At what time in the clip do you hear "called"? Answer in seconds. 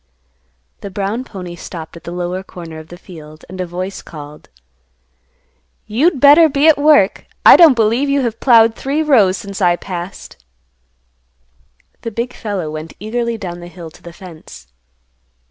4.01-4.49